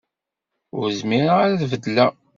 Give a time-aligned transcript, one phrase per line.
[0.77, 2.11] Ur zmireɣ ara ad beddleɣ.